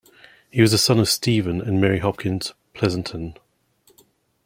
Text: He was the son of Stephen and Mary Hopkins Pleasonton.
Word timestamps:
He 0.49 0.63
was 0.63 0.71
the 0.71 0.79
son 0.79 0.97
of 0.97 1.07
Stephen 1.07 1.61
and 1.61 1.79
Mary 1.79 1.99
Hopkins 1.99 2.55
Pleasonton. 2.73 3.37